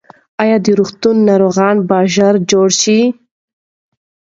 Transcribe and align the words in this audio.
ایا 0.41 0.57
د 0.65 0.67
روغتون 0.79 1.15
ناروغان 1.29 1.77
به 1.89 1.97
ژر 2.13 2.35
جوړ 2.51 2.67
شي؟ 2.81 2.99